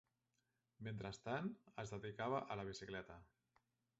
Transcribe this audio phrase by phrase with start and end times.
[0.87, 1.51] Mentrestant,
[1.85, 3.19] es dedicava a la bicicleta.